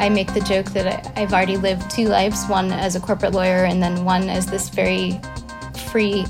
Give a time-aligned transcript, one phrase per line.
[0.00, 3.66] I make the joke that I've already lived two lives one as a corporate lawyer,
[3.66, 5.20] and then one as this very
[5.90, 6.24] free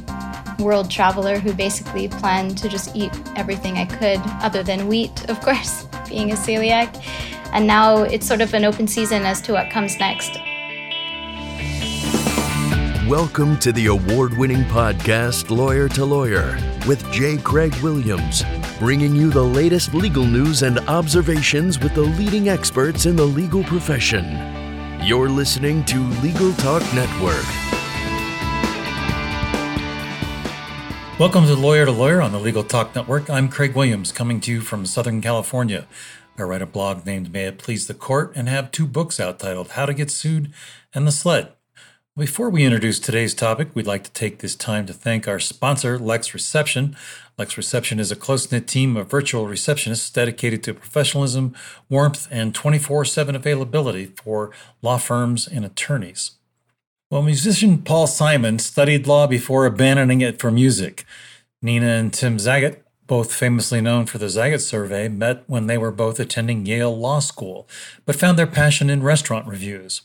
[0.59, 5.41] world traveler who basically planned to just eat everything I could, other than wheat, of
[5.41, 7.01] course, being a celiac.
[7.53, 10.33] And now it's sort of an open season as to what comes next.
[13.09, 16.59] Welcome to the award winning podcast, Lawyer to Lawyer,
[16.91, 17.39] with J.
[17.39, 18.43] Craig Williams,
[18.81, 23.63] bringing you the latest legal news and observations with the leading experts in the legal
[23.63, 24.25] profession.
[25.01, 27.45] You're listening to Legal Talk Network.
[31.21, 33.31] Welcome to Lawyer to Lawyer on the Legal Talk Network.
[33.31, 35.87] I'm Craig Williams, coming to you from Southern California.
[36.37, 39.39] I write a blog named May It Please the Court and have two books out
[39.39, 40.53] titled How to Get Sued
[40.93, 41.53] and The Sled.
[42.17, 45.97] Before we introduce today's topic, we'd like to take this time to thank our sponsor,
[45.97, 46.97] Lex Reception.
[47.39, 51.55] Lex Reception is a close knit team of virtual receptionists dedicated to professionalism,
[51.89, 54.51] warmth, and 24 7 availability for
[54.83, 56.33] law firms and attorneys.
[57.13, 61.05] Well, musician Paul Simon studied law before abandoning it for music.
[61.63, 65.93] Nina and Tim Zagat, both famously known for the Zagat Survey, met when they were
[65.93, 67.69] both attending Yale Law School,
[68.05, 70.03] but found their passion in restaurant reviews.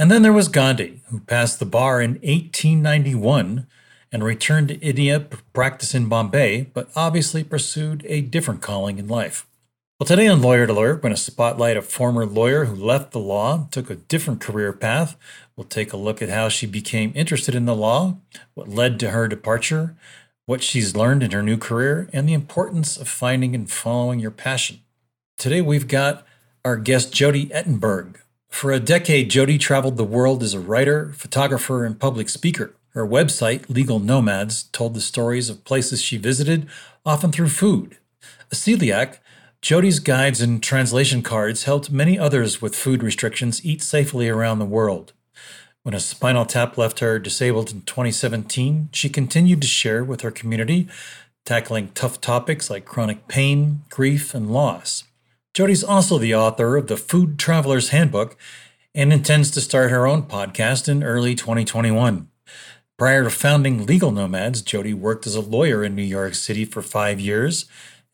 [0.00, 3.66] And then there was Gandhi, who passed the bar in 1891
[4.12, 9.08] and returned to India to practice in Bombay, but obviously pursued a different calling in
[9.08, 9.44] life.
[9.98, 13.10] Well, today on Lawyer to Lawyer, we're going to spotlight a former lawyer who left
[13.10, 15.16] the law, took a different career path.
[15.56, 18.18] We'll take a look at how she became interested in the law,
[18.54, 19.96] what led to her departure,
[20.46, 24.30] what she's learned in her new career, and the importance of finding and following your
[24.30, 24.78] passion.
[25.36, 26.24] Today, we've got
[26.64, 31.84] our guest, Jodi Ettenberg, for a decade, Jodi traveled the world as a writer, photographer,
[31.84, 32.74] and public speaker.
[32.90, 36.66] Her website, Legal Nomads, told the stories of places she visited,
[37.06, 37.98] often through food.
[38.50, 39.18] A celiac,
[39.60, 44.64] Jodi's guides and translation cards helped many others with food restrictions eat safely around the
[44.64, 45.12] world.
[45.82, 50.30] When a spinal tap left her disabled in 2017, she continued to share with her
[50.30, 50.88] community,
[51.44, 55.04] tackling tough topics like chronic pain, grief, and loss.
[55.58, 58.36] Jodi's also the author of the Food Traveler's Handbook
[58.94, 62.28] and intends to start her own podcast in early 2021.
[62.96, 66.80] Prior to founding Legal Nomads, Jodi worked as a lawyer in New York City for
[66.80, 67.64] five years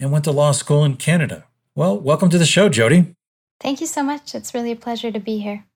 [0.01, 1.45] and went to law school in Canada.
[1.75, 3.15] Well, welcome to the show, Jodi.
[3.61, 4.35] Thank you so much.
[4.35, 5.67] It's really a pleasure to be here.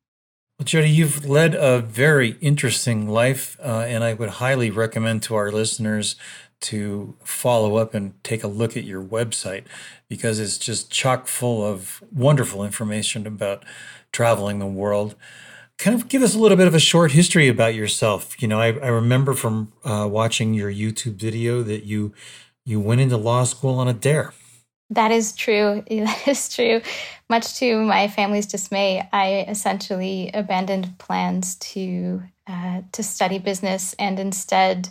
[0.58, 5.34] Well, Jody, you've led a very interesting life, uh, and I would highly recommend to
[5.34, 6.16] our listeners
[6.60, 9.64] to follow up and take a look at your website
[10.08, 13.64] because it's just chock full of wonderful information about
[14.12, 15.14] traveling the world.
[15.78, 18.40] Kind of give us a little bit of a short history about yourself.
[18.42, 22.12] You know, I, I remember from uh, watching your YouTube video that you
[22.64, 24.34] you went into law school on a dare.
[24.90, 25.84] That is true.
[25.90, 26.80] That is true.
[27.30, 34.18] Much to my family's dismay, I essentially abandoned plans to uh, to study business and
[34.18, 34.88] instead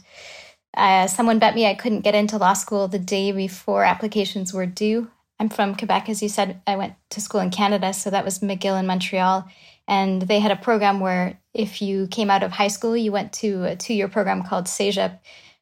[0.76, 4.66] uh, someone bet me I couldn't get into law school the day before applications were
[4.66, 5.10] due.
[5.40, 6.62] I'm from Quebec, as you said.
[6.66, 9.48] I went to school in Canada, so that was McGill in Montreal.
[9.88, 13.34] And they had a program where if you came out of high school, you went
[13.34, 15.20] to a two year program called CEGEP.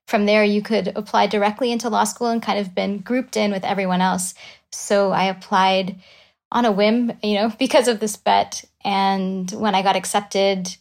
[0.08, 3.52] From there, you could apply directly into law school and kind of been grouped in
[3.52, 4.34] with everyone else.
[4.72, 6.02] So I applied
[6.52, 8.64] on a whim, you know, because of this bet.
[8.84, 10.76] And when I got accepted,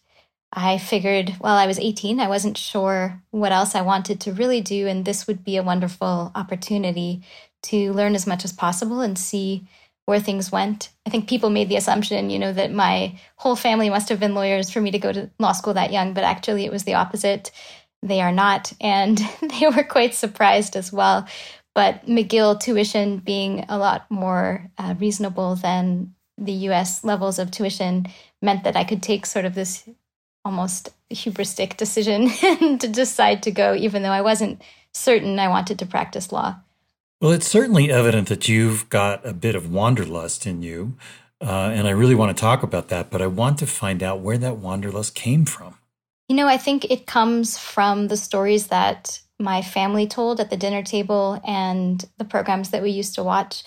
[0.56, 4.60] I figured, while I was 18, I wasn't sure what else I wanted to really
[4.60, 4.86] do.
[4.86, 7.22] And this would be a wonderful opportunity
[7.64, 9.66] to learn as much as possible and see
[10.06, 10.90] where things went.
[11.06, 14.34] I think people made the assumption, you know, that my whole family must have been
[14.34, 16.94] lawyers for me to go to law school that young, but actually it was the
[16.94, 17.50] opposite.
[18.02, 18.72] They are not.
[18.80, 21.26] And they were quite surprised as well.
[21.74, 28.06] But McGill tuition being a lot more uh, reasonable than the US levels of tuition
[28.42, 29.88] meant that I could take sort of this
[30.44, 32.28] almost hubristic decision
[32.78, 34.62] to decide to go, even though I wasn't
[34.92, 36.56] certain I wanted to practice law.
[37.20, 40.96] Well, it's certainly evident that you've got a bit of wanderlust in you.
[41.40, 44.20] Uh, and I really want to talk about that, but I want to find out
[44.20, 45.76] where that wanderlust came from.
[46.28, 50.56] You know, I think it comes from the stories that my family told at the
[50.56, 53.64] dinner table and the programs that we used to watch.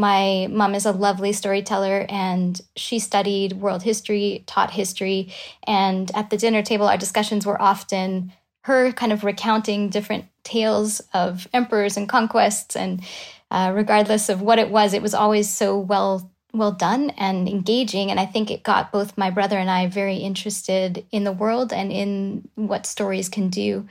[0.00, 5.30] My mom is a lovely storyteller and she studied world history, taught history.
[5.64, 8.32] And at the dinner table, our discussions were often
[8.62, 12.76] her kind of recounting different tales of emperors and conquests.
[12.76, 13.02] And
[13.50, 18.10] uh, regardless of what it was, it was always so well well done and engaging
[18.10, 21.72] and i think it got both my brother and i very interested in the world
[21.72, 23.86] and in what stories can do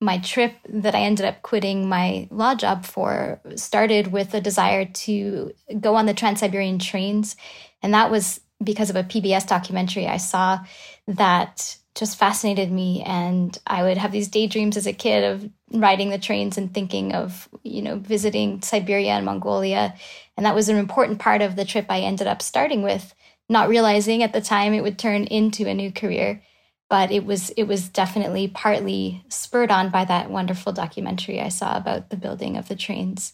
[0.00, 4.86] my trip that I ended up quitting my law job for started with a desire
[4.86, 7.36] to go on the Trans Siberian trains.
[7.82, 10.60] And that was because of a PBS documentary I saw
[11.06, 13.02] that just fascinated me.
[13.04, 17.14] And I would have these daydreams as a kid of riding the trains and thinking
[17.14, 19.94] of, you know, visiting Siberia and Mongolia.
[20.36, 23.14] And that was an important part of the trip I ended up starting with,
[23.48, 26.42] not realizing at the time it would turn into a new career.
[26.90, 31.76] But it was it was definitely partly spurred on by that wonderful documentary I saw
[31.76, 33.32] about the building of the trains.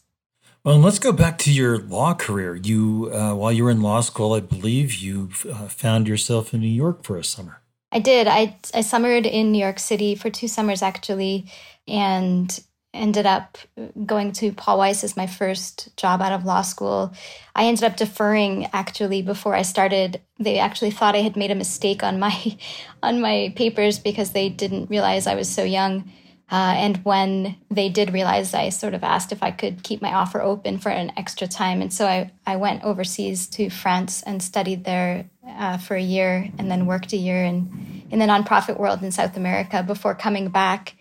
[0.63, 2.57] Well, let's go back to your law career.
[2.57, 6.61] You, uh, while you were in law school, I believe you uh, found yourself in
[6.61, 7.63] New York for a summer.
[7.93, 8.27] I did.
[8.27, 11.51] I I summered in New York City for two summers actually,
[11.89, 12.61] and
[12.97, 13.59] ended up
[14.05, 17.13] going to Paul Weiss as my first job out of law school.
[17.55, 20.21] I ended up deferring actually before I started.
[20.39, 22.59] They actually thought I had made a mistake on my
[23.03, 26.11] on my papers because they didn't realize I was so young.
[26.49, 30.15] Uh, and when they did realize, I sort of asked if I could keep my
[30.15, 31.83] offer open for an extra time.
[31.83, 36.49] And so I, I went overseas to France and studied there uh, for a year
[36.57, 40.49] and then worked a year in, in the nonprofit world in South America before coming
[40.49, 40.95] back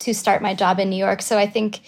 [0.00, 1.22] to start my job in New York.
[1.22, 1.80] So I think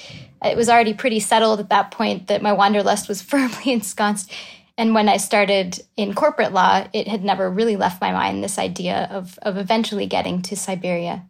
[0.44, 4.30] it was already pretty settled at that point that my wanderlust was firmly ensconced.
[4.78, 8.58] And when I started in corporate law, it had never really left my mind this
[8.58, 11.28] idea of, of eventually getting to Siberia.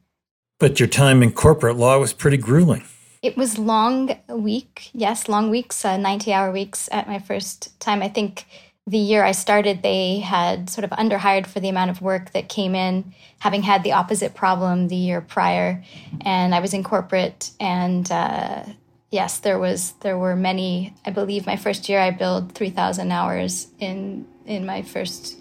[0.59, 2.85] But your time in corporate law was pretty grueling.
[3.21, 8.03] It was long week, yes, long weeks, uh, 90 hour weeks at my first time.
[8.03, 8.47] I think
[8.87, 12.49] the year I started, they had sort of underhired for the amount of work that
[12.49, 15.85] came in, having had the opposite problem the year prior.
[16.23, 18.65] And I was in corporate, and uh,
[19.11, 20.95] yes, there was there were many.
[21.07, 25.39] I believe my first year, I billed three thousand hours in in my first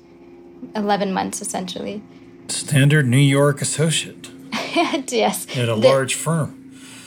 [0.76, 2.04] eleven months, essentially.
[2.48, 4.30] Standard New York associate.
[5.12, 5.48] yes.
[5.58, 6.61] At a the, large firm.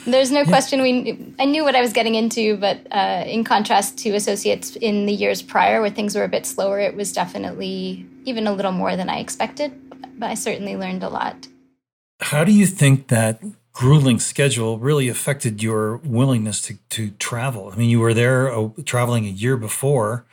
[0.05, 0.45] There's no yeah.
[0.45, 0.81] question.
[0.81, 5.05] We I knew what I was getting into, but uh, in contrast to associates in
[5.05, 8.71] the years prior, where things were a bit slower, it was definitely even a little
[8.71, 9.73] more than I expected.
[10.17, 11.47] But I certainly learned a lot.
[12.21, 13.43] How do you think that
[13.73, 17.71] grueling schedule really affected your willingness to, to travel?
[17.73, 20.25] I mean, you were there uh, traveling a year before,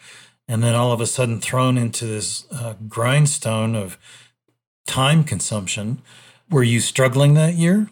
[0.47, 3.99] and then all of a sudden thrown into this uh, grindstone of
[4.87, 6.03] time consumption.
[6.51, 7.89] Were you struggling that year?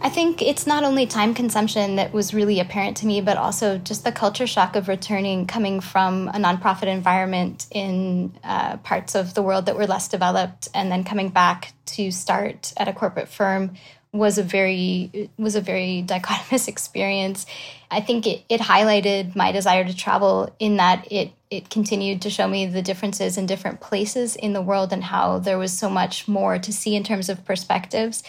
[0.00, 3.78] I think it's not only time consumption that was really apparent to me, but also
[3.78, 9.34] just the culture shock of returning, coming from a nonprofit environment in uh, parts of
[9.34, 13.28] the world that were less developed, and then coming back to start at a corporate
[13.28, 13.72] firm
[14.12, 17.46] was a very was a very dichotomous experience.
[17.90, 22.30] I think it, it highlighted my desire to travel in that it it continued to
[22.30, 25.88] show me the differences in different places in the world and how there was so
[25.88, 28.22] much more to see in terms of perspectives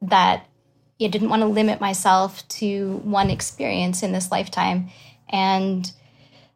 [0.00, 0.46] that
[1.04, 4.90] I didn't want to limit myself to one experience in this lifetime.
[5.28, 5.90] And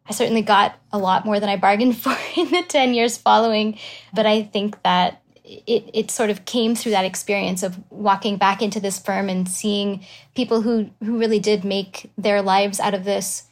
[0.09, 3.77] I certainly got a lot more than I bargained for in the 10 years following.
[4.13, 8.61] But I think that it, it sort of came through that experience of walking back
[8.61, 10.05] into this firm and seeing
[10.35, 13.43] people who, who really did make their lives out of this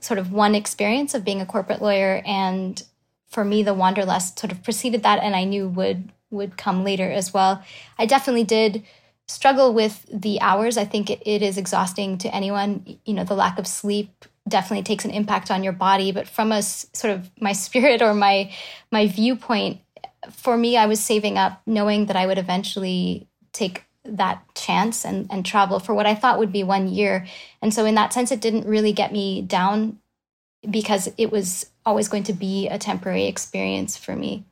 [0.00, 2.22] sort of one experience of being a corporate lawyer.
[2.26, 2.82] And
[3.28, 7.10] for me, the wanderlust sort of preceded that and I knew would would come later
[7.10, 7.62] as well.
[7.98, 8.82] I definitely did
[9.28, 10.76] struggle with the hours.
[10.76, 12.98] I think it, it is exhausting to anyone.
[13.04, 16.50] You know, the lack of sleep definitely takes an impact on your body, but from
[16.50, 18.52] a sort of my spirit or my
[18.90, 19.80] my viewpoint,
[20.30, 25.26] for me, I was saving up knowing that I would eventually take that chance and,
[25.30, 27.26] and travel for what I thought would be one year.
[27.60, 29.98] And so, in that sense, it didn't really get me down
[30.68, 34.44] because it was always going to be a temporary experience for me.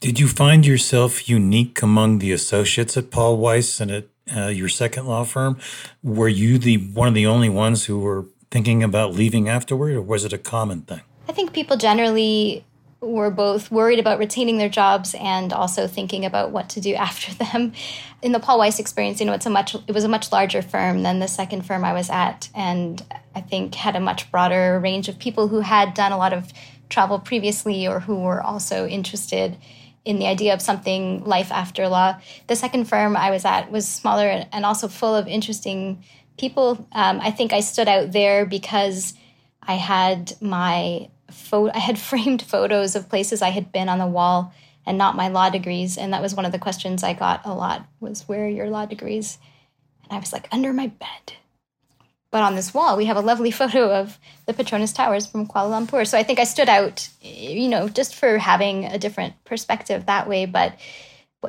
[0.00, 4.06] Did you find yourself unique among the associates at Paul Weiss and at
[4.36, 5.58] uh, your second law firm?
[6.02, 10.02] Were you the one of the only ones who were thinking about leaving afterward, or
[10.02, 11.02] was it a common thing?
[11.28, 12.64] I think people generally
[13.00, 17.32] were both worried about retaining their jobs and also thinking about what to do after
[17.34, 17.72] them.
[18.22, 20.62] In the Paul Weiss experience, you know, it's a much it was a much larger
[20.62, 23.02] firm than the second firm I was at, and
[23.34, 26.52] I think had a much broader range of people who had done a lot of
[26.88, 29.56] travel previously or who were also interested
[30.08, 32.18] in the idea of something life after law.
[32.46, 36.02] The second firm I was at was smaller and also full of interesting
[36.38, 36.88] people.
[36.92, 39.12] Um, I think I stood out there because
[39.62, 44.06] I had my photo, I had framed photos of places I had been on the
[44.06, 44.54] wall
[44.86, 45.98] and not my law degrees.
[45.98, 48.70] And that was one of the questions I got a lot was where are your
[48.70, 49.36] law degrees?
[50.04, 51.34] And I was like, under my bed.
[52.30, 55.86] But on this wall, we have a lovely photo of the Petronas Towers from Kuala
[55.86, 56.06] Lumpur.
[56.06, 60.28] So I think I stood out, you know, just for having a different perspective that
[60.28, 60.46] way.
[60.46, 60.78] But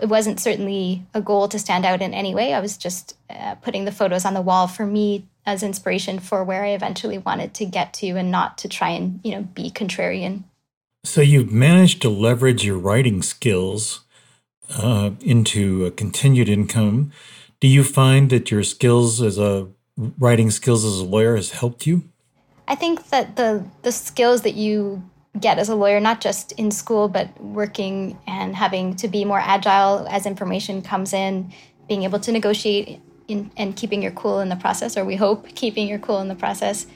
[0.02, 2.54] it wasn't certainly a goal to stand out in any way.
[2.54, 6.44] I was just uh, putting the photos on the wall for me as inspiration for
[6.44, 9.72] where I eventually wanted to get to and not to try and, you know, be
[9.72, 10.44] contrarian.
[11.04, 14.02] So you've managed to leverage your writing skills
[14.78, 17.12] uh, into a continued income.
[17.60, 19.70] Do you find that your skills as a
[20.18, 22.03] writing skills as a lawyer has helped you?
[22.68, 25.03] I think that the the skills that you
[25.39, 29.39] get as a lawyer, not just in school, but working and having to be more
[29.39, 31.51] agile as information comes in,
[31.88, 35.48] being able to negotiate in, and keeping your cool in the process, or we hope
[35.56, 36.88] keeping your cool in the process.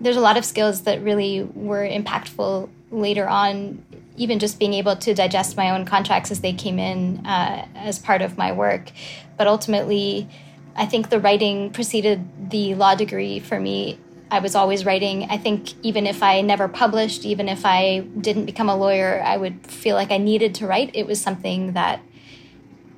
[0.00, 3.84] There's a lot of skills that really were impactful later on,
[4.16, 7.98] even just being able to digest my own contracts as they came in uh, as
[7.98, 8.90] part of my work.
[9.36, 10.28] But ultimately,
[10.76, 13.98] I think the writing preceded the law degree for me
[14.30, 15.28] I was always writing.
[15.30, 19.36] I think even if I never published, even if I didn't become a lawyer, I
[19.36, 20.90] would feel like I needed to write.
[20.94, 22.00] It was something that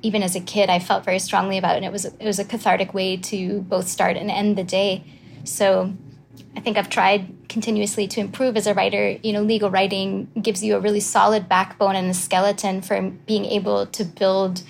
[0.01, 2.45] even as a kid I felt very strongly about and it was it was a
[2.45, 5.03] cathartic way to both start and end the day.
[5.43, 5.93] So
[6.55, 9.17] I think I've tried continuously to improve as a writer.
[9.21, 13.45] You know, legal writing gives you a really solid backbone and a skeleton for being
[13.45, 14.63] able to build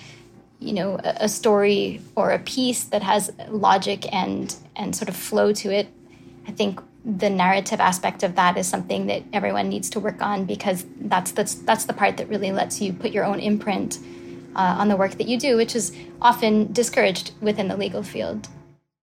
[0.60, 5.16] you know a, a story or a piece that has logic and and sort of
[5.16, 5.88] flow to it
[6.46, 10.44] I think the narrative aspect of that is something that everyone needs to work on
[10.44, 13.98] because that's that's that's the part that really lets you put your own imprint
[14.54, 18.48] uh, on the work that you do, which is often discouraged within the legal field.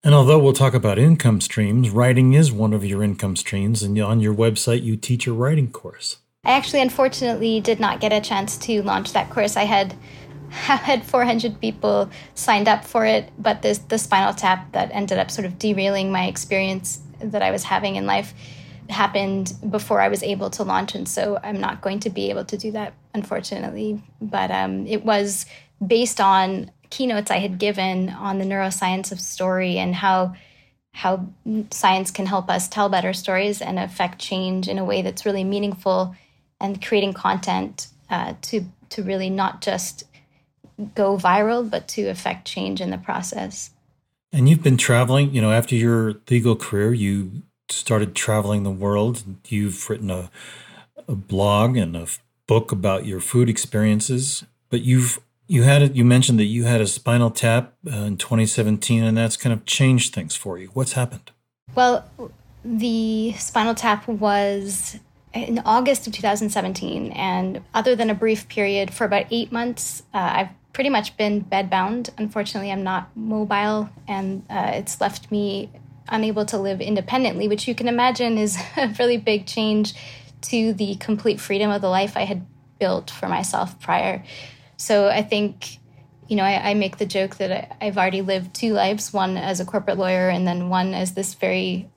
[0.04, 3.98] And although we'll talk about income streams, writing is one of your income streams, and
[4.00, 6.18] on your website you teach a writing course.
[6.44, 9.58] I actually, unfortunately, did not get a chance to launch that course.
[9.58, 9.96] I had
[10.50, 15.32] had 400 people signed up for it, but this the spinal tap that ended up
[15.32, 18.34] sort of derailing my experience that I was having in life
[18.90, 20.96] happened before I was able to launch.
[20.96, 24.02] And so I'm not going to be able to do that, unfortunately.
[24.22, 25.46] But um, it was
[25.86, 30.36] based on keynotes I had given on the neuroscience of story and how
[30.94, 31.28] how
[31.70, 35.44] science can help us tell better stories and affect change in a way that's really
[35.44, 36.16] meaningful
[36.60, 40.06] and creating content uh, to to really not just
[40.96, 43.72] go viral but to affect change in the process.
[44.32, 49.24] And you've been traveling, you know, after your legal career, you started traveling the world.
[49.48, 50.30] You've written a,
[51.08, 52.08] a blog and a
[52.48, 55.96] book about your food experiences, but you've you had it.
[55.96, 59.66] You mentioned that you had a spinal tap uh, in 2017, and that's kind of
[59.66, 60.68] changed things for you.
[60.74, 61.32] What's happened?
[61.74, 62.06] Well,
[62.66, 65.00] the spinal tap was
[65.34, 70.18] in August of 2017, and other than a brief period for about eight months, uh,
[70.18, 72.10] I've pretty much been bedbound.
[72.18, 75.72] Unfortunately, I'm not mobile, and uh, it's left me
[76.10, 79.94] unable to live independently, which you can imagine is a really big change
[80.42, 82.46] to the complete freedom of the life I had
[82.80, 84.24] built for myself prior.
[84.78, 85.80] So I think,
[86.28, 89.36] you know, I, I make the joke that I, I've already lived two lives one
[89.38, 91.90] as a corporate lawyer, and then one as this very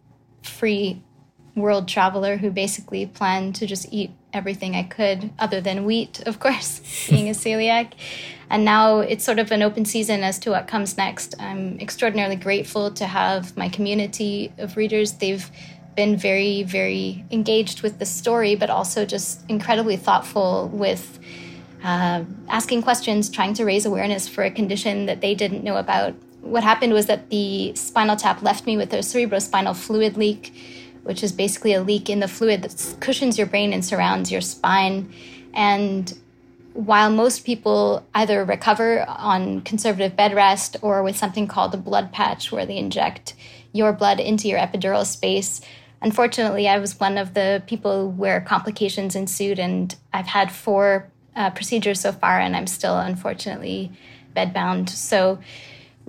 [0.42, 1.02] free
[1.54, 6.40] world traveler who basically planned to just eat everything I could, other than wheat, of
[6.40, 6.80] course,
[7.11, 7.92] being a celiac.
[8.49, 11.35] And now it's sort of an open season as to what comes next.
[11.38, 15.12] I'm extraordinarily grateful to have my community of readers.
[15.14, 15.49] They've
[15.95, 21.19] been very, very engaged with the story, but also just incredibly thoughtful with
[21.85, 26.14] uh, asking questions, trying to raise awareness for a condition that they didn't know about.
[26.40, 30.52] What happened was that the spinal tap left me with a cerebrospinal fluid leak
[31.02, 34.40] which is basically a leak in the fluid that cushions your brain and surrounds your
[34.40, 35.12] spine.
[35.54, 36.12] And
[36.73, 42.12] while most people either recover on conservative bed rest or with something called a blood
[42.12, 43.35] patch, where they inject
[43.73, 45.61] your blood into your epidural space,
[46.00, 51.50] unfortunately, I was one of the people where complications ensued, and I've had four uh,
[51.50, 53.92] procedures so far, and I'm still unfortunately
[54.37, 54.88] bedbound.
[54.88, 55.38] So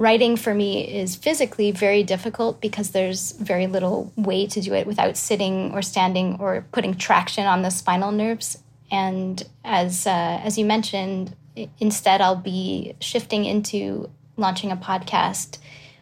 [0.01, 4.87] writing for me is physically very difficult because there's very little way to do it
[4.87, 8.57] without sitting or standing or putting traction on the spinal nerves.
[8.89, 11.35] And as uh, as you mentioned,
[11.79, 15.59] instead I'll be shifting into launching a podcast,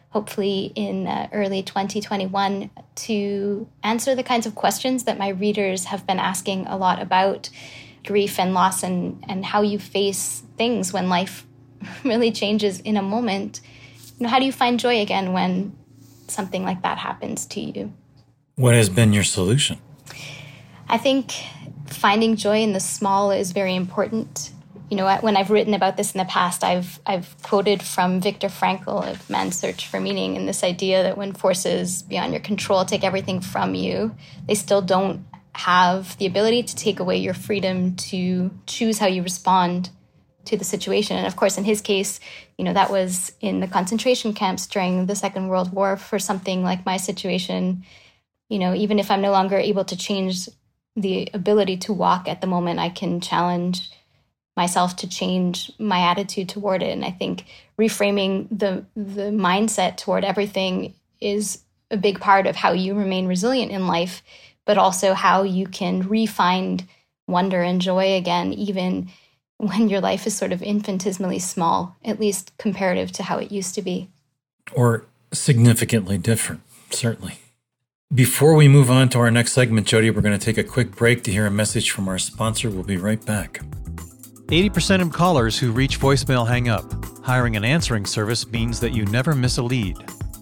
[0.08, 6.06] hopefully in uh, early 2021, to answer the kinds of questions that my readers have
[6.06, 7.50] been asking a lot about
[8.06, 11.46] grief and loss and and how you face things when life
[12.02, 13.60] really changes in a moment
[14.20, 15.76] you know, how do you find joy again when
[16.28, 17.92] something like that happens to you?
[18.56, 19.78] What has been your solution?
[20.88, 21.32] I think
[21.86, 24.50] finding joy in the small is very important.
[24.90, 28.48] You know, when I've written about this in the past, I've I've quoted from Viktor
[28.48, 32.84] Frankl of Man's Search for Meaning and this idea that when forces beyond your control
[32.84, 34.14] take everything from you,
[34.46, 35.24] they still don't
[35.54, 39.90] have the ability to take away your freedom to choose how you respond
[40.46, 41.16] to the situation.
[41.16, 42.20] And of course, in his case,
[42.56, 45.96] you know, that was in the concentration camps during the Second World War.
[45.96, 47.84] For something like my situation,
[48.48, 50.48] you know, even if I'm no longer able to change
[50.96, 53.90] the ability to walk at the moment, I can challenge
[54.56, 56.90] myself to change my attitude toward it.
[56.90, 57.44] And I think
[57.78, 63.72] reframing the the mindset toward everything is a big part of how you remain resilient
[63.72, 64.22] in life,
[64.66, 66.86] but also how you can re-find
[67.26, 69.10] wonder and joy again, even
[69.60, 73.74] when your life is sort of infinitesimally small, at least comparative to how it used
[73.74, 74.08] to be.
[74.72, 77.38] Or significantly different, certainly.
[78.12, 80.96] Before we move on to our next segment, Jodi, we're going to take a quick
[80.96, 82.70] break to hear a message from our sponsor.
[82.70, 83.60] We'll be right back.
[84.46, 86.84] 80% of callers who reach voicemail hang up.
[87.22, 89.96] Hiring an answering service means that you never miss a lead.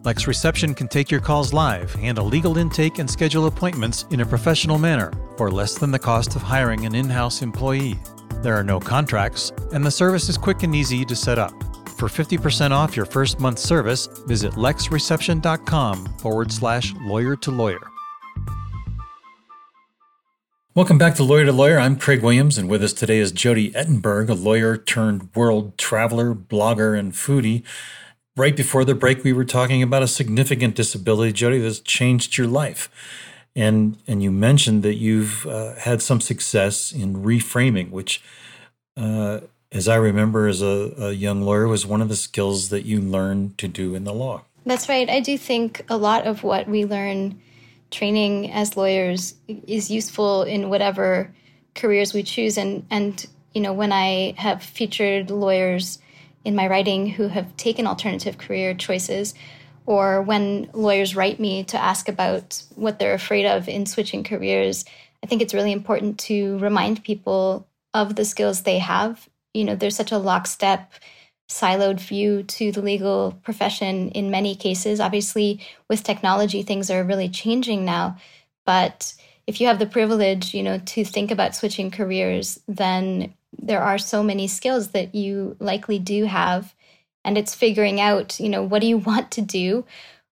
[0.05, 4.27] Lex Reception can take your calls live, handle legal intake, and schedule appointments in a
[4.27, 7.99] professional manner for less than the cost of hiring an in house employee.
[8.43, 11.53] There are no contracts, and the service is quick and easy to set up.
[11.99, 17.81] For 50% off your first month's service, visit lexreception.com forward slash lawyer to lawyer.
[20.75, 21.77] Welcome back to Lawyer to Lawyer.
[21.77, 26.37] I'm Craig Williams, and with us today is Jodi Ettenberg, a lawyer turned world traveler,
[26.37, 27.65] blogger, and foodie.
[28.37, 32.47] Right before the break, we were talking about a significant disability, Jodi, that's changed your
[32.47, 32.89] life.
[33.59, 38.23] And, and you mentioned that you've uh, had some success in reframing, which,
[38.97, 39.41] uh,
[39.73, 43.01] as I remember as a, a young lawyer, was one of the skills that you
[43.01, 44.45] learned to do in the law.
[44.65, 45.11] That's right.
[45.11, 47.41] I do think a lot of what we learn
[47.91, 51.35] training as lawyers is useful in whatever
[51.75, 55.99] careers we choose and and you know when i have featured lawyers
[56.45, 59.35] in my writing who have taken alternative career choices
[59.89, 64.85] or when lawyers write me to ask about what they're afraid of in switching careers
[65.23, 69.75] i think it's really important to remind people of the skills they have you know
[69.75, 70.93] there's such a lockstep
[71.49, 75.01] siloed view to the legal profession in many cases.
[75.01, 78.19] Obviously, with technology, things are really changing now.
[78.67, 79.15] But
[79.47, 83.99] if you have the privilege, you know, to think about switching careers, then there are
[83.99, 86.75] so many skills that you likely do have.
[87.29, 89.85] And it's figuring out, you know, what do you want to do?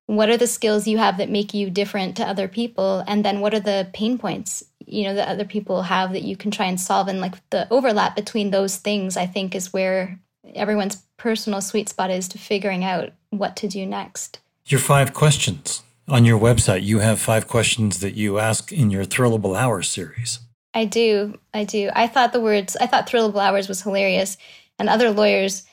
[0.07, 3.05] What are the skills you have that make you different to other people?
[3.07, 6.39] And then what are the pain points, you know, that other people have that you
[6.39, 7.09] can try and solve?
[7.09, 10.19] And like the overlap between those things, I think, is where
[10.55, 14.39] everyone's personal sweet spot is to figuring out what to do next.
[14.65, 19.05] Your five questions on your website, you have five questions that you ask in your
[19.05, 20.39] Thrillable Hours series.
[20.73, 21.39] I do.
[21.53, 21.91] I do.
[21.95, 24.39] I thought the words, I thought Thrillable Hours was hilarious.
[24.79, 25.65] And other lawyers,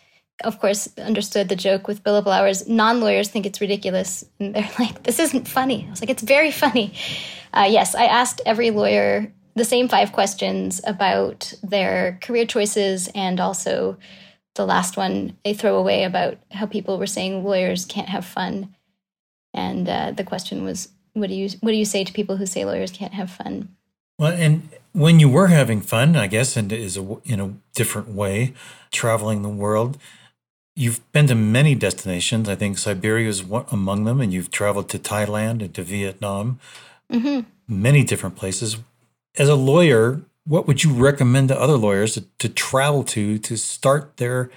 [0.44, 2.68] of course, understood the joke with billable hours.
[2.68, 4.26] Non lawyers think it's ridiculous.
[4.40, 5.86] And they're like, this isn't funny.
[5.88, 6.94] I was like, it's very funny.
[7.54, 13.40] Uh, yes, I asked every lawyer the same five questions about their career choices and
[13.40, 13.98] also
[14.56, 18.76] the last one they throw away about how people were saying lawyers can't have fun,
[19.54, 22.46] and uh, the question was, what do you what do you say to people who
[22.46, 23.76] say lawyers can't have fun?
[24.20, 28.10] Well, and when you were having fun, I guess, and is a, in a different
[28.10, 28.54] way,
[28.92, 29.98] traveling the world.
[30.76, 32.50] You've been to many destinations.
[32.50, 36.60] I think Siberia is one among them, and you've traveled to Thailand and to Vietnam,
[37.12, 37.42] mm-hmm.
[37.68, 38.78] many different places.
[39.38, 43.58] As a lawyer, what would you recommend to other lawyers to, to travel to to
[43.58, 44.50] start their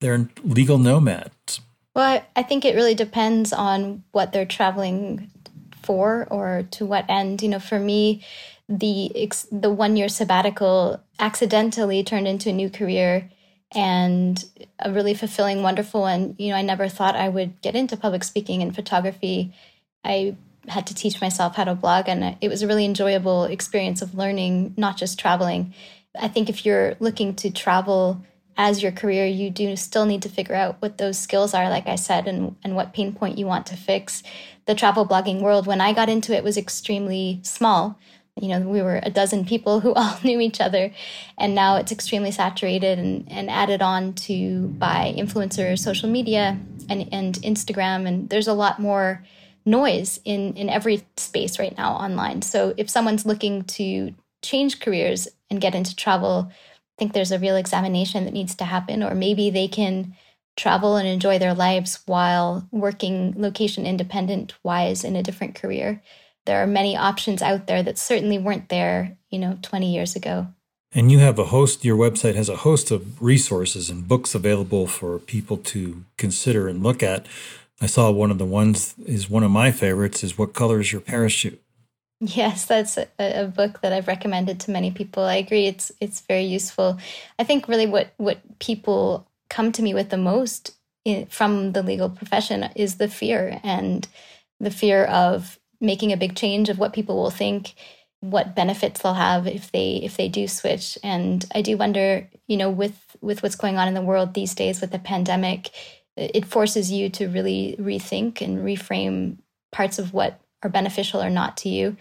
[0.00, 1.60] their legal nomads?
[1.94, 5.30] Well, I think it really depends on what they're traveling
[5.82, 7.42] for or to what end.
[7.42, 8.24] You know, for me,
[8.68, 13.30] the the one year sabbatical accidentally turned into a new career
[13.74, 14.44] and
[14.78, 16.34] a really fulfilling, wonderful one.
[16.38, 19.52] You know, I never thought I would get into public speaking and photography.
[20.04, 20.36] I
[20.68, 24.14] had to teach myself how to blog and it was a really enjoyable experience of
[24.14, 25.74] learning not just traveling
[26.18, 28.20] i think if you're looking to travel
[28.56, 31.86] as your career you do still need to figure out what those skills are like
[31.86, 34.22] i said and, and what pain point you want to fix
[34.66, 37.98] the travel blogging world when i got into it was extremely small
[38.40, 40.92] you know we were a dozen people who all knew each other
[41.38, 47.08] and now it's extremely saturated and, and added on to by influencer social media and,
[47.12, 49.22] and instagram and there's a lot more
[49.66, 52.42] noise in in every space right now online.
[52.42, 56.54] So if someone's looking to change careers and get into travel, I
[56.98, 60.14] think there's a real examination that needs to happen or maybe they can
[60.56, 66.00] travel and enjoy their lives while working location independent wise in a different career.
[66.46, 70.48] There are many options out there that certainly weren't there, you know, 20 years ago.
[70.92, 74.86] And you have a host, your website has a host of resources and books available
[74.86, 77.26] for people to consider and look at.
[77.80, 80.92] I saw one of the ones is one of my favorites is What Color is
[80.92, 81.60] Your Parachute?
[82.20, 85.24] Yes, that's a, a, book that I've recommended to many people.
[85.24, 86.98] I agree it's it's very useful.
[87.38, 91.82] I think really what what people come to me with the most in, from the
[91.82, 94.06] legal profession is the fear and
[94.60, 97.74] the fear of making a big change of what people will think,
[98.20, 100.98] what benefits they'll have if they if they do switch.
[101.02, 104.54] And i do wonder you know with with what's going on in the world these
[104.54, 105.70] days with the pandemic
[106.16, 109.38] it forces you to really rethink and reframe
[109.72, 111.96] parts of what are beneficial or not to you.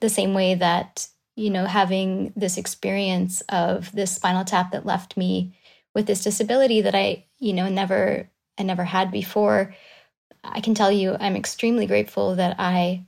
[0.00, 5.16] The same way that you know having this experience of this spinal tap that left
[5.16, 5.58] me
[5.94, 8.28] with this disability that i you know never
[8.58, 9.74] i never had before
[10.44, 13.04] i can tell you i'm extremely grateful that i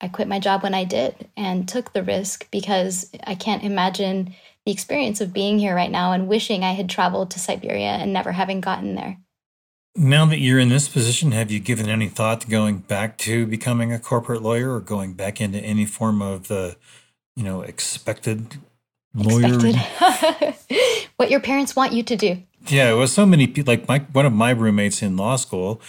[0.00, 4.34] I quit my job when I did and took the risk because I can't imagine
[4.64, 8.12] the experience of being here right now and wishing I had traveled to Siberia and
[8.12, 9.18] never having gotten there.
[9.96, 13.46] Now that you're in this position, have you given any thought to going back to
[13.46, 16.76] becoming a corporate lawyer or going back into any form of the,
[17.34, 18.56] you know, expected
[19.14, 19.66] lawyer?
[19.66, 20.54] Expected.
[21.16, 22.42] what your parents want you to do.
[22.68, 23.72] Yeah, it was so many people.
[23.72, 25.80] Like my one of my roommates in law school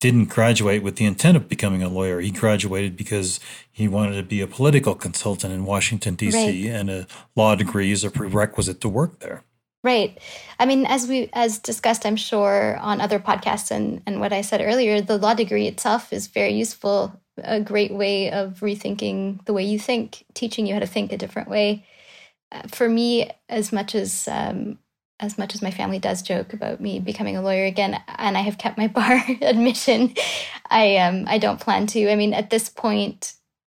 [0.00, 2.20] didn't graduate with the intent of becoming a lawyer.
[2.20, 3.40] He graduated because
[3.72, 6.78] he wanted to be a political consultant in Washington, D.C., right.
[6.78, 9.42] and a law degree is a prerequisite to work there.
[9.82, 10.18] Right.
[10.58, 14.40] I mean, as we as discussed, I'm sure on other podcasts and and what I
[14.40, 19.52] said earlier, the law degree itself is very useful, a great way of rethinking the
[19.52, 21.86] way you think, teaching you how to think a different way.
[22.50, 24.78] Uh, for me, as much as um,
[25.18, 28.42] as much as my family does joke about me becoming a lawyer again, and I
[28.42, 30.14] have kept my bar admission,
[30.70, 32.10] I um I don't plan to.
[32.10, 33.34] I mean, at this point,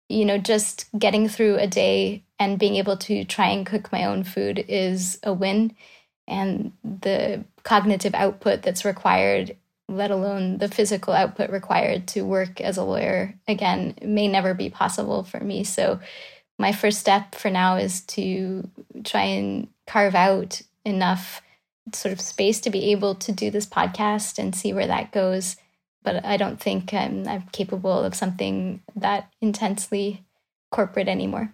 [0.09, 4.05] you know, just getting through a day and being able to try and cook my
[4.05, 5.75] own food is a win.
[6.27, 9.55] And the cognitive output that's required,
[9.87, 14.69] let alone the physical output required to work as a lawyer, again, may never be
[14.69, 15.63] possible for me.
[15.63, 15.99] So,
[16.59, 18.67] my first step for now is to
[19.03, 21.41] try and carve out enough
[21.93, 25.57] sort of space to be able to do this podcast and see where that goes.
[26.03, 30.25] But I don't think I'm, I'm capable of something that intensely
[30.71, 31.53] corporate anymore.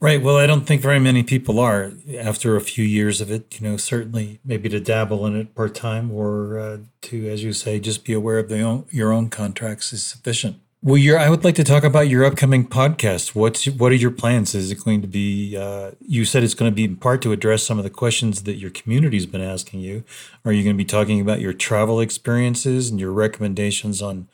[0.00, 0.22] Right.
[0.22, 3.60] Well, I don't think very many people are after a few years of it.
[3.60, 7.52] You know, certainly maybe to dabble in it part time or uh, to, as you
[7.52, 10.56] say, just be aware of the own, your own contracts is sufficient.
[10.82, 13.34] Well, I would like to talk about your upcoming podcast.
[13.34, 14.54] What's what are your plans?
[14.54, 15.54] Is it going to be?
[15.54, 18.44] Uh, you said it's going to be in part to address some of the questions
[18.44, 20.04] that your community's been asking you.
[20.42, 24.28] Are you going to be talking about your travel experiences and your recommendations on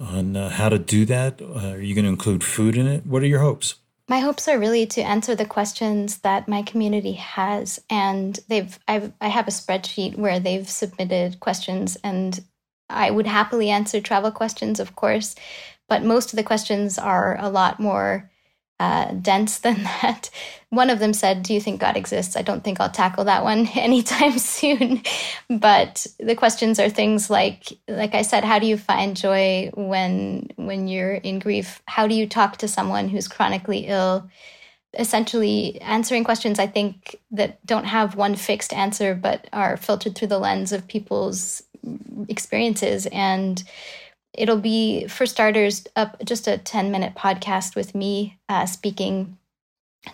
[0.00, 1.42] on uh, how to do that?
[1.42, 3.04] Uh, are you going to include food in it?
[3.04, 3.74] What are your hopes?
[4.08, 9.12] My hopes are really to answer the questions that my community has, and they've I've,
[9.20, 12.42] I have a spreadsheet where they've submitted questions, and
[12.88, 15.34] I would happily answer travel questions, of course
[15.88, 18.30] but most of the questions are a lot more
[18.80, 20.30] uh, dense than that.
[20.70, 22.36] One of them said, Do you think God exists?
[22.36, 25.02] I don't think I'll tackle that one anytime soon.
[25.48, 30.48] but the questions are things like, like I said, how do you find joy when
[30.56, 31.82] when you're in grief?
[31.86, 34.28] How do you talk to someone who's chronically ill?
[34.96, 40.28] Essentially, answering questions I think that don't have one fixed answer, but are filtered through
[40.28, 41.64] the lens of people's
[42.28, 43.62] experiences and
[44.36, 49.38] it'll be for starters up just a 10 minute podcast with me uh, speaking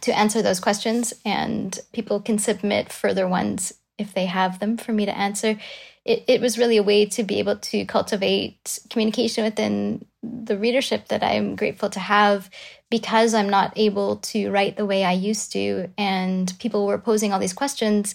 [0.00, 4.92] to answer those questions and people can submit further ones if they have them for
[4.92, 5.58] me to answer.
[6.04, 11.08] It, it was really a way to be able to cultivate communication within the readership
[11.08, 12.50] that i'm grateful to have
[12.90, 17.32] because i'm not able to write the way i used to and people were posing
[17.32, 18.14] all these questions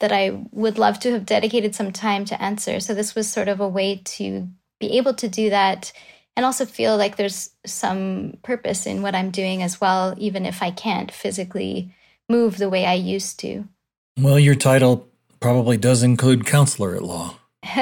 [0.00, 2.80] that i would love to have dedicated some time to answer.
[2.80, 5.92] So this was sort of a way to be able to do that
[6.36, 10.62] and also feel like there's some purpose in what I'm doing as well, even if
[10.62, 11.92] I can't physically
[12.28, 13.64] move the way I used to.
[14.20, 15.08] Well, your title
[15.40, 17.38] probably does include counselor at law.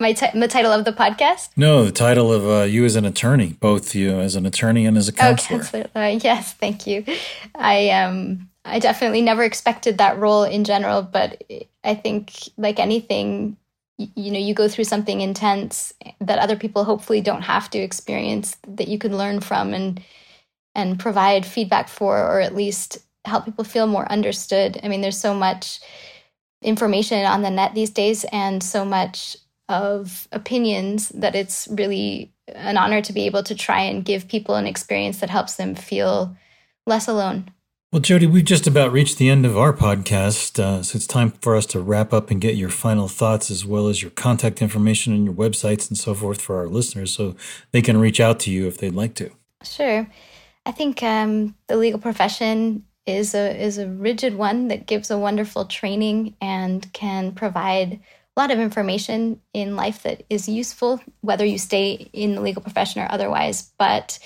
[0.00, 1.50] My t- the title of the podcast?
[1.56, 4.98] No, the title of uh, you as an attorney, both you as an attorney and
[4.98, 5.60] as a oh, counselor.
[5.60, 5.90] Oh, counselor.
[5.94, 7.04] Uh, yes, thank you.
[7.54, 11.44] I um I definitely never expected that role in general, but
[11.84, 13.56] I think like anything,
[13.96, 18.56] you know you go through something intense that other people hopefully don't have to experience
[18.66, 20.00] that you can learn from and
[20.74, 24.78] and provide feedback for or at least help people feel more understood.
[24.82, 25.80] I mean there's so much
[26.62, 29.36] information on the net these days and so much
[29.68, 34.56] of opinions that it's really an honor to be able to try and give people
[34.56, 36.36] an experience that helps them feel
[36.86, 37.50] less alone
[37.94, 41.30] well, Jodi, we've just about reached the end of our podcast, uh, so it's time
[41.30, 44.60] for us to wrap up and get your final thoughts as well as your contact
[44.60, 47.36] information and your websites and so forth for our listeners so
[47.70, 49.30] they can reach out to you if they'd like to.
[49.62, 50.10] Sure.
[50.66, 55.16] I think um, the legal profession is a is a rigid one that gives a
[55.16, 58.00] wonderful training and can provide
[58.36, 62.60] a lot of information in life that is useful, whether you stay in the legal
[62.60, 63.70] profession or otherwise.
[63.78, 64.18] But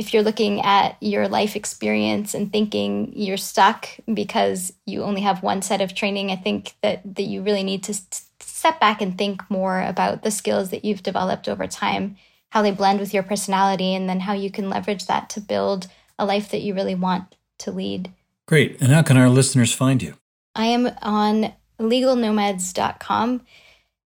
[0.00, 5.42] if you're looking at your life experience and thinking you're stuck because you only have
[5.42, 7.94] one set of training, I think that, that you really need to
[8.40, 12.16] step back and think more about the skills that you've developed over time,
[12.48, 15.86] how they blend with your personality, and then how you can leverage that to build
[16.18, 18.10] a life that you really want to lead.
[18.48, 18.80] Great.
[18.80, 20.14] And how can our listeners find you?
[20.54, 23.42] I am on legalnomads.com.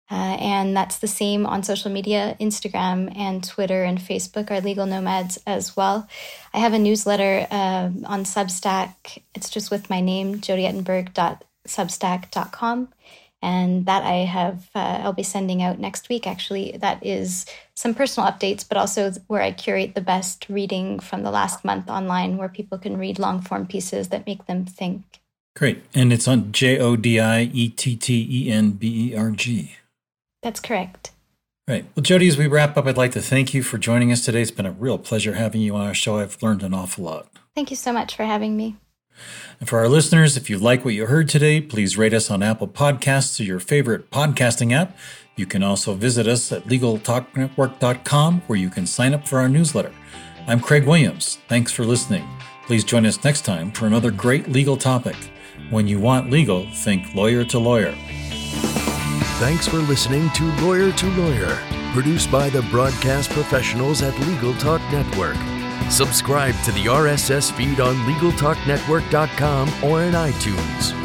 [0.09, 4.85] Uh, and that's the same on social media Instagram and Twitter and Facebook are Legal
[4.85, 6.07] Nomads as well.
[6.53, 9.23] I have a newsletter uh, on Substack.
[9.33, 12.89] It's just with my name, jodiettenberg.substack.com.
[13.41, 16.77] And that I have, uh, I'll be sending out next week actually.
[16.79, 21.31] That is some personal updates, but also where I curate the best reading from the
[21.31, 25.03] last month online where people can read long form pieces that make them think.
[25.55, 25.83] Great.
[25.93, 29.29] And it's on J O D I E T T E N B E R
[29.31, 29.75] G.
[30.45, 31.09] That's correct.
[31.67, 31.85] Right.
[31.95, 34.43] Well, Jodi, as we wrap up, I'd like to thank you for joining us today.
[34.43, 36.19] It's been a real pleasure having you on our show.
[36.19, 37.27] I've learned an awful lot.
[37.55, 38.75] Thank you so much for having me.
[39.59, 42.43] And for our listeners, if you like what you heard today, please rate us on
[42.43, 44.95] Apple Podcasts or your favorite podcasting app.
[45.35, 49.93] You can also visit us at legaltalknetwork.com where you can sign up for our newsletter.
[50.45, 51.39] I'm Craig Williams.
[51.49, 52.27] Thanks for listening.
[52.67, 55.15] Please join us next time for another great legal topic.
[55.71, 57.95] When you want legal, think lawyer to lawyer.
[59.37, 61.59] Thanks for listening to Lawyer to Lawyer,
[61.91, 65.35] produced by the broadcast professionals at Legal Talk Network.
[65.91, 71.04] Subscribe to the RSS feed on LegalTalkNetwork.com or in iTunes.